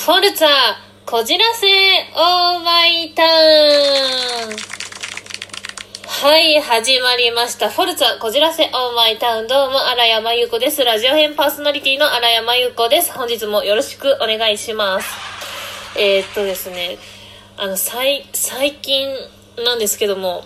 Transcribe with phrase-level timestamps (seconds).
[0.00, 0.48] フォルツァ、
[1.04, 1.66] こじらせ、
[2.16, 3.28] オーマイタウン。
[6.06, 7.68] はい、始まりました。
[7.68, 9.46] フォルツァ、こじらせ、オーマイタウン。
[9.46, 10.82] どうも、荒山優子です。
[10.82, 13.12] ラジオ編パーソナリティの荒山優子です。
[13.12, 15.06] 本日もよろしくお願いします。
[15.98, 16.96] えー、っとですね、
[17.58, 19.06] あの、最、最近
[19.62, 20.44] なんですけども、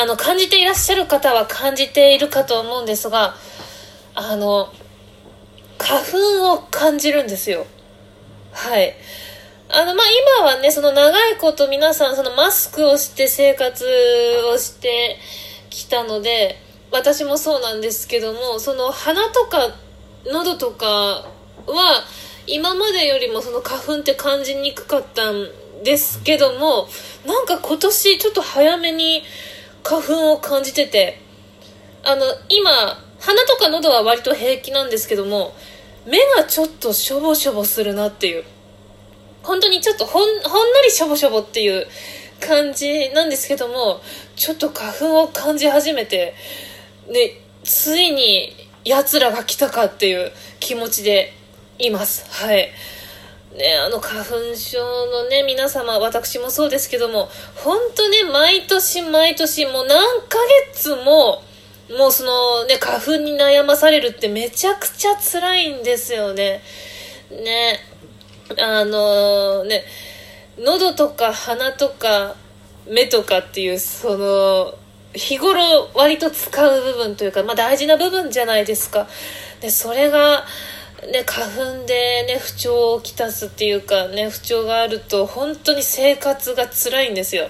[0.00, 3.34] あの、感じていらっしゃる方は感じているかと思うんですが、
[4.14, 4.72] あの、
[5.76, 7.66] 花粉を感じるんですよ。
[8.56, 8.94] はい。
[9.68, 10.06] あの、まあ、
[10.40, 13.84] 今はね、その長いこと皆さん、そのマスクをして生活
[14.50, 15.18] をして
[15.68, 16.56] きたので、
[16.90, 19.76] 私もそうなんですけども、その鼻とか
[20.24, 21.26] 喉とかは、
[22.46, 25.48] 今までよりもその花粉って感じにくかったん
[25.84, 26.88] ですけども、
[27.26, 29.22] なんか今年ちょっと早めに
[29.82, 31.20] 花粉を感じてて、
[32.02, 32.70] あの、今、
[33.20, 35.52] 鼻とか喉は割と平気なんですけども、
[36.06, 38.44] 目がちょっとしょぼしょぼするなっていう。
[39.42, 41.86] 本当にちょっとほん、ほんのりしょぼしょぼっていう
[42.40, 44.00] 感じなんですけども、
[44.36, 46.34] ちょっと花粉を感じ始めて、
[47.08, 48.52] ね、ついに
[48.84, 51.32] 奴らが来たかっていう気持ちで
[51.78, 52.24] います。
[52.30, 52.70] はい。
[53.56, 60.38] ね、あの花粉症のね、皆様、私もそうですけども、本当ね、毎年毎年、もう何ヶ
[60.72, 61.42] 月も、
[61.90, 66.62] もうそのね、花粉に悩まされるってめちゃくちゃ辛いんですよね。
[67.30, 67.80] ね。
[68.58, 69.84] あのね、
[70.58, 72.36] 喉とか鼻とか
[72.88, 74.74] 目とかっていう、その、
[75.14, 79.08] 日頃割と使う部分というか、まあ大事な部分じゃないですか。
[79.60, 80.44] で、それが、
[81.12, 87.48] ね、花粉でね、不調をきたすっていうかね、不調があると本当に生活が辛いんですよ。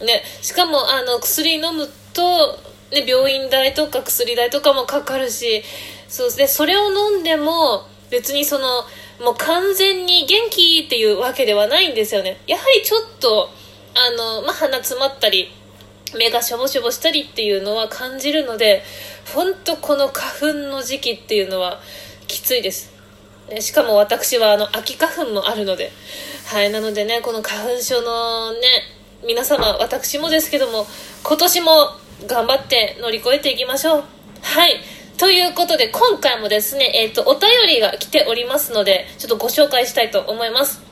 [0.00, 2.58] ね、しかもあの薬飲むと
[2.94, 5.62] ね、病院代とか薬代とかもかかるし、
[6.08, 8.84] そうですね、それを飲んでも、別にその、
[9.20, 12.40] もう完全に元気っていうわけではないんですよね。
[12.46, 13.50] やはりちょっと、
[13.94, 15.52] あの、まあ、鼻詰まったり、
[16.16, 18.82] 目がしょぼしょぼしたりっていうのは感じるので、
[19.34, 21.80] 本当この花粉の時期っていうのは
[22.26, 22.92] きついです。
[23.60, 25.92] しかも私はあの秋花粉もあるので、
[26.46, 28.60] はい、なのでね、この花粉症のね、
[29.26, 30.86] 皆様、私もですけども、
[31.22, 31.92] 今年も
[32.26, 34.04] 頑張って乗り越えていきましょう。
[34.42, 34.80] はい。
[35.16, 40.82] ということで、今回もですね、えっ、ー、と、お便りが来ておりますので、ちょっとご紹介したいと思います。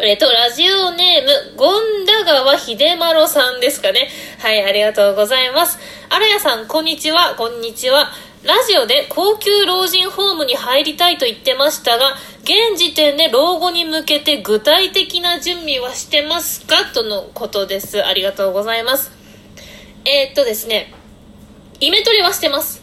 [0.00, 4.08] えっ、ー、と、ラジオネーム、権田川秀丸さんですかね。
[4.38, 5.78] はい、ありがとうございます。
[6.08, 8.10] あらやさん、こんにちは、こんにちは。
[8.42, 16.84] ラジオで高級老人ホームに入りたいと言ってましたが、現時点で老後に向けて具体的な準備はしてますか？
[16.94, 18.04] とのことです。
[18.04, 19.10] ありがとうございます。
[20.08, 20.92] えー、っとですね、
[21.80, 22.80] イメトレはしてます。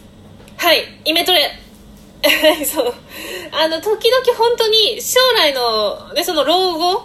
[0.57, 1.57] はい、イメトレ。
[2.65, 2.93] そう。
[3.53, 7.03] あの、時々本当に将来の、ね、その老後、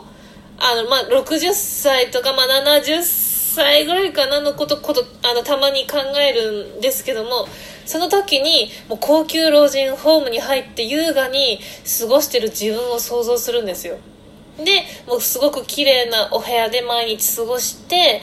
[0.59, 7.47] あの、まあ、60歳とか、まあ、70歳ぐらいかなのこと、こと、あの、たまに考えるんですけども、
[7.87, 11.61] その時に、もう高級老人ホームに入って優雅に
[12.01, 13.97] 過ごしてる自分を想像するんですよ。
[14.59, 18.21] で、もうすごく綺麗なお部屋で毎日過ごして、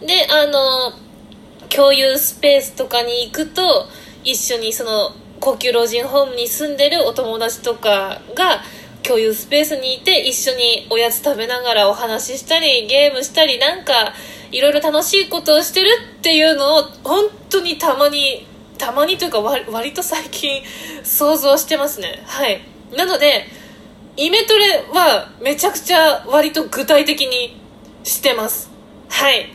[0.00, 1.04] で、あの、
[1.68, 3.86] 共有スペースとかに行くと
[4.22, 8.62] 一緒にその高級老人ホームに住んでるお友達とかが
[9.02, 14.14] 共有スペースにいて一緒におやつ食べながらお話ししたりゲームしたりなんか
[14.50, 15.88] いろいろ楽しいことをしてる
[16.18, 18.46] っていうのを本当にたまに
[18.78, 20.62] たまにというか割と最近
[21.02, 22.22] 想像してますね。
[22.26, 22.60] はい。
[22.96, 23.46] なので
[24.16, 27.60] イメトレはめちゃくちゃ割と具体的に
[28.04, 28.70] してます。
[29.08, 29.53] はい。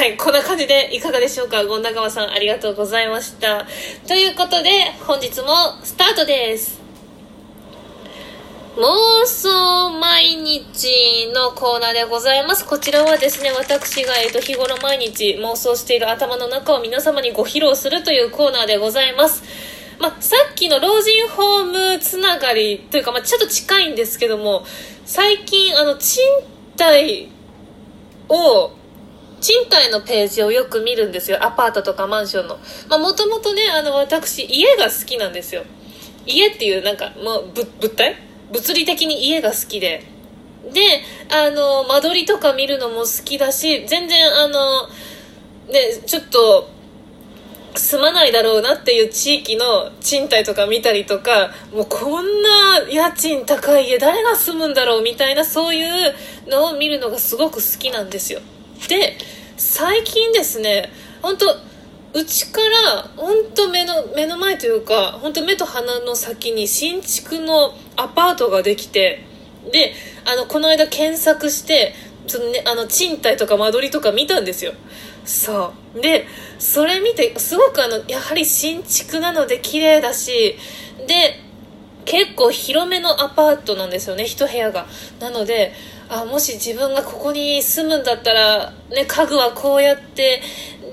[0.00, 1.62] はい、こんな感じでいかがでしょうか？
[1.62, 3.66] 権田川さん、ありがとうございました。
[4.08, 4.70] ということで、
[5.06, 6.80] 本日もスタートです。
[8.76, 12.64] 妄想毎日のコーナーでございます。
[12.64, 19.42] こちらはですね、私が、えっと、日頃毎日妄想している頭の中を皆様にご披露するというコーナーでございます。
[19.98, 24.64] まあ、さっきの老人ホームつながりというか、まあ、ちょっと近いんですけども、
[25.04, 26.24] 最近、あの、賃
[26.78, 27.28] 貸
[28.30, 28.79] を、
[29.40, 31.42] 賃貸のページをよく見るんですよ。
[31.44, 32.58] アパートとかマンションの。
[32.88, 35.64] まあ、もともとね、あの、私、家が好きなんですよ。
[36.26, 38.16] 家っていう、なんか、もう、物体？
[38.52, 40.04] 物理的に家が好きで。
[40.72, 44.88] で、あの、間取りとか見るのも好きだし、全然、あの、
[45.68, 46.68] ね、ちょっと、
[47.76, 56.14] 住まないだろうなっていう地域の賃貸とか見たりとか、もうこんな家賃高い家誰が住むんだろうみたいなそういう
[56.48, 58.40] のを見るのがすごく好きなんですよ。
[58.88, 59.16] で
[59.56, 60.90] 最近ですね
[61.22, 61.46] 本当
[62.12, 69.24] うちから本当目の目の前というか本当目と鼻の先に新築のアパートができて
[69.70, 69.92] で
[70.24, 71.94] あのこの間検索して
[72.26, 74.72] その、ね、あの賃貸とか間取りとか見たんですよ。
[75.24, 76.00] そう。
[76.00, 76.26] で
[76.58, 80.56] それ見てすごくあのやはり新築なので綺麗だし
[81.06, 81.40] で
[82.04, 84.86] 結構広めのアパートなんですよね一部屋が。
[85.20, 85.72] なので
[86.12, 90.42] あもし自分がここに住むんだったら、ね、家具はこうやって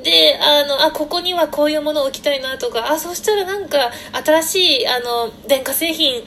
[0.03, 3.91] であのあここにはこういうものを置きたいなとかあそしたらなんか
[4.23, 6.21] 新しいあの電化製品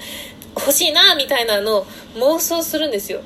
[0.57, 3.21] 欲しいなみたいなのを妄想するんですよ。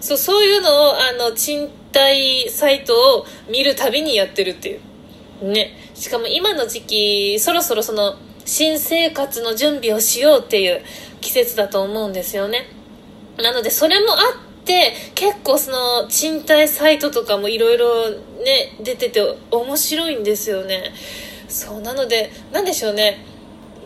[0.00, 5.52] そうそういうのをあの賃貸サイトを見るたびにやってるっていう。
[5.52, 5.78] ね。
[5.94, 10.82] しかも今の時期そろそろその新生活の準備をしようっていう
[11.20, 12.66] 季節だと思うんですよね。
[13.38, 19.20] なのでそれもあってって結構その賃貸サイトとかもいろいろね出てて
[19.50, 20.92] 面白いんですよね。
[21.48, 23.18] そうなので何でしょうね。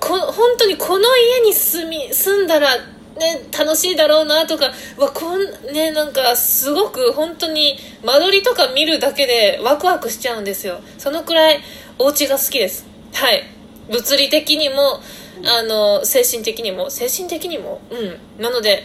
[0.01, 4.67] こ本当にこの家に住み住んだらね、楽しいだろうなとか
[4.97, 5.41] わこん
[5.73, 10.81] ねなんかすごく本当に間取りとか見るだけでワクワクしちゃうんですよ。
[10.99, 11.61] そのくらい
[11.99, 12.87] お家が好きです。
[13.15, 13.43] はい。
[13.91, 15.01] 物理的にも
[15.45, 18.43] あの精神的にも精神的にもうん。
[18.43, 18.85] なので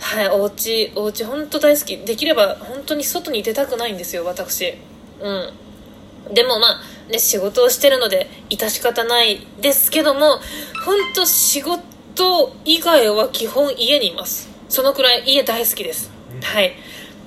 [0.00, 1.96] はいお家お家本当大好き。
[1.98, 4.74] できれば本当に外に出たくないんですよ私。
[5.20, 6.34] うん。
[6.34, 10.38] でもまあね仕事をしてるので致し方ないですけども
[10.84, 11.80] 本当仕事
[12.64, 14.48] 以外は基本家にいます。
[14.68, 16.10] そのくらい家大好きです。
[16.42, 16.72] はい。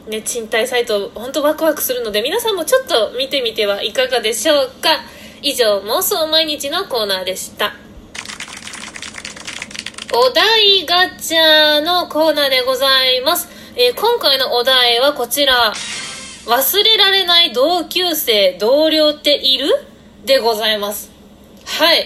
[0.08, 4.90] ね賃貸サイト本当ワクワクするので皆さんもちょっと見てみてはいかがでしょうか。
[5.46, 7.76] 以上妄想毎日のコーナーでした
[10.16, 13.50] お題ガチャのコーナーでございます。
[13.76, 15.74] えー、今回のお題はこちら。
[16.46, 19.70] 忘れられない同級生、同僚っている？
[20.24, 21.10] でございます。
[21.66, 22.06] はい。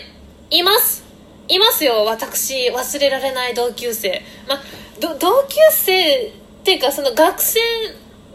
[0.51, 1.03] います。
[1.49, 2.69] いますよ、私。
[2.69, 4.23] 忘れられない同級生。
[4.47, 4.55] ま、
[5.01, 6.31] 同級生っ
[6.63, 7.59] ていうか、その学生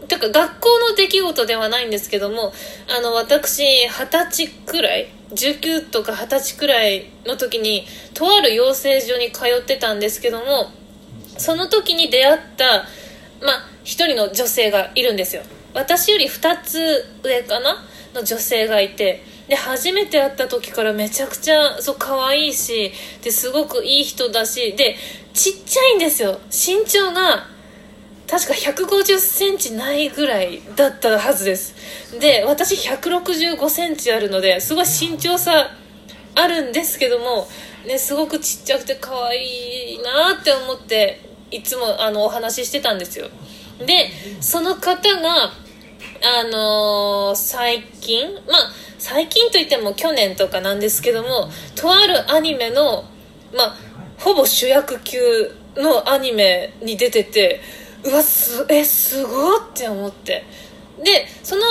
[0.07, 2.53] てか学校の出来事ではないんですけども
[2.95, 10.71] あの私二十歳くらい19とか二十歳くらいの時にとある養成所に通ってたんですけども
[11.37, 12.85] その時に出会った
[13.41, 15.43] まあ一人の女性がいるんですよ。
[15.73, 17.83] 私より2つ上かな？
[18.13, 19.23] の女性がいて。
[19.47, 24.95] で初めて会った時からめちゃくちゃそう可愛いしですごくいい人だしで
[25.33, 26.39] ちっちゃいんですよ。
[26.49, 27.45] 身長が
[28.33, 31.75] 確か150センチないぐらいだったはずです。
[32.19, 35.69] で私165センチあるのですごい身長差
[36.33, 37.47] あるんですけども、
[37.85, 41.21] ね、すごくちっちゃくて可愛いなって思って
[41.51, 43.27] いつもあのお話ししてたんですよ。
[43.77, 44.09] で
[44.41, 45.51] その方があ
[46.51, 53.03] のー、最近まあ最近といっても去年とかなんですけどもとあるアニメの
[53.55, 53.75] まあ
[54.17, 55.19] ほぼ主役級
[55.75, 57.61] のアニメに出てて
[58.03, 60.45] うわすえすごって思って。
[61.03, 61.63] でその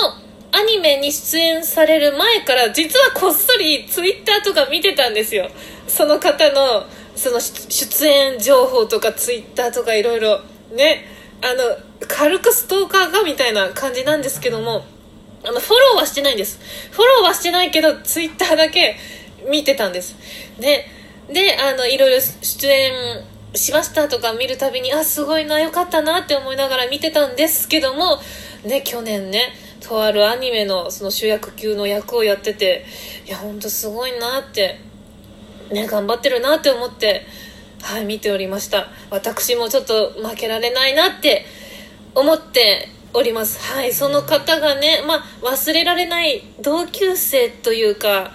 [0.51, 5.49] アニメに出演される前から実はこっそりツイッターとか見てたんですよ。
[5.87, 6.85] その方の
[7.15, 10.41] その出演情報とかツイッターとかいろいろ。
[10.71, 11.05] ね。
[11.41, 14.85] あの軽くストーカーがみたいな感じなんですけども
[15.43, 16.59] あのフォローはしてないんです。
[16.91, 18.95] フォローはしてないけどツイッターだけ
[19.49, 20.15] 見てたんです。
[20.57, 20.85] で
[21.27, 22.93] であのいろいろ出演
[23.55, 28.19] しましたとか見るたびにあすごいなよかったなって思いながら見てたんですけども
[28.65, 32.85] ね去年ねとあるアニメのその主役級の役をやってて
[33.27, 34.79] いやほんとすごいなって
[35.71, 37.25] ね頑張ってるなって思って
[37.81, 38.87] はい見ておりました。
[39.09, 41.45] 私もちょっと負けられないなって
[42.15, 43.59] 思っております。
[43.73, 48.31] はいその方がねまあ忘れられない同級生というか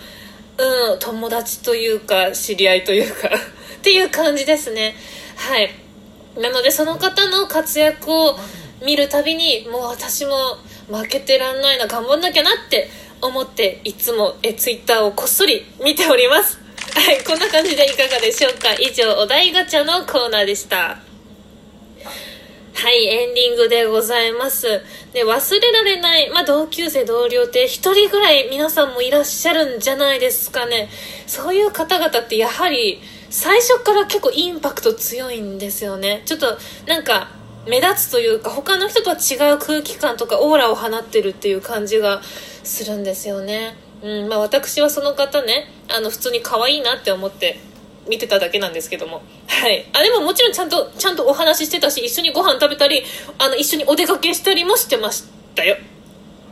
[0.59, 3.31] うん友達というか知り合いというか。
[3.79, 4.95] っていう感じですね。
[5.37, 5.71] はい。
[6.41, 8.37] なのでその方の活躍を
[8.85, 10.35] 見るたびにもう私も
[10.89, 12.89] 負けてらんないな頑張んなきゃなって
[13.21, 16.59] 思っていつもえツイッターをこっそり見ております。
[16.95, 17.23] はい。
[17.25, 18.75] こんな感じでいかがでしょうか。
[18.75, 20.99] 以上お題ガチャのコーナーでした。
[22.81, 24.69] はい、エンディングでございます。
[25.13, 30.89] で、忘れられない、まあ、同級生、同僚って一人ぐらい皆さんもいらっしゃるんじゃないですかね。
[31.27, 36.23] そういう方々ってやはり、最初から結構インパクト強いんですよね。
[36.25, 37.29] ちょっとなんか
[37.67, 43.77] 目立つというか他の人とは違う空気感とかオーラを放ってるっていう感じがするんですよね。
[44.03, 47.59] うんまあ私はその方ねあの普通に可愛いなって思って
[48.09, 49.23] 見てただけなんですけども。
[49.47, 49.85] はい。
[49.93, 53.03] あでももちろんちゃんとちゃんとお話ししてたし一緒にご飯食べたり
[53.39, 55.77] あの一緒にお出かけしたりもしてましたよ。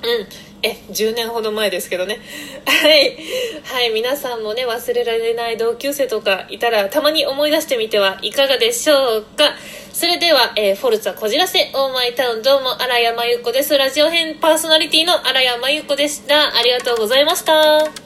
[0.03, 0.27] うん。
[0.63, 2.21] え10年ほど前ですけどね。
[2.67, 3.17] はい。
[3.65, 9.55] はい皆さんもね忘れられない同級生とかいたらたまに思い出してみてはいかがでしょうか。
[9.93, 13.77] それでは、えー、フォルツァこじらせオーマイタウンどうも荒山由子です。
[13.77, 16.57] ラジオ編パーソナリティの荒山由子でした。
[16.57, 18.06] ありがとうございました。